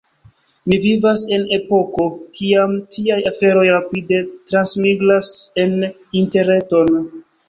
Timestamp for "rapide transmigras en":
3.75-5.77